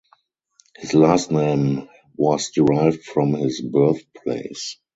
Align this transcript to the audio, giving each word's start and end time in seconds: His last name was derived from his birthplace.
His 0.77 0.95
last 0.95 1.29
name 1.29 1.87
was 2.15 2.49
derived 2.49 3.03
from 3.03 3.35
his 3.35 3.61
birthplace. 3.61 4.77